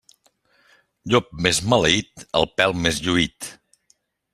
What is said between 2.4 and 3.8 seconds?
el pèl més lluït.